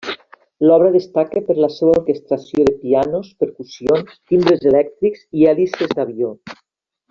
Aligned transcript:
L'obra 0.69 0.91
destaca 0.95 1.43
per 1.49 1.55
la 1.65 1.69
seua 1.73 1.93
orquestració 1.97 2.65
de 2.69 2.73
pianos, 2.85 3.29
percussions, 3.45 4.19
timbres 4.33 4.67
elèctrics 4.73 5.23
i 5.43 5.47
hèlices 5.53 5.95
d'avió. 6.01 6.33